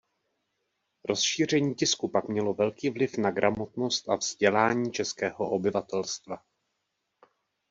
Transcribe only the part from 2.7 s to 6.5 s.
vliv na gramotnost a vzdělání českého obyvatelstva.